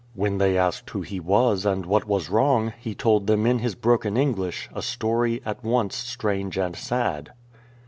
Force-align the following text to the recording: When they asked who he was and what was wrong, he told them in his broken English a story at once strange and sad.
When 0.15 0.39
they 0.39 0.57
asked 0.57 0.89
who 0.89 1.01
he 1.03 1.19
was 1.19 1.63
and 1.63 1.85
what 1.85 2.07
was 2.07 2.27
wrong, 2.31 2.73
he 2.79 2.95
told 2.95 3.27
them 3.27 3.45
in 3.45 3.59
his 3.59 3.75
broken 3.75 4.17
English 4.17 4.67
a 4.73 4.81
story 4.81 5.43
at 5.45 5.63
once 5.63 5.95
strange 5.95 6.57
and 6.57 6.75
sad. 6.75 7.33